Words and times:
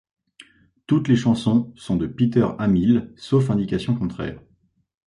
Toutes 0.87 1.07
les 1.09 1.15
chansons 1.15 1.71
sont 1.75 1.95
de 1.95 2.07
Peter 2.07 2.47
Hammill, 2.57 3.13
sauf 3.17 3.51
indication 3.51 3.93
contraire. 3.95 4.39